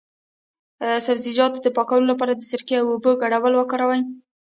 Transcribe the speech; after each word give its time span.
د 0.81 0.83
سبزیجاتو 1.07 1.57
د 1.63 1.67
پاکوالي 1.77 2.05
لپاره 2.11 2.31
د 2.35 2.41
سرکې 2.51 2.75
او 2.79 2.87
اوبو 2.93 3.11
ګډول 3.21 3.53
وکاروئ 3.55 4.01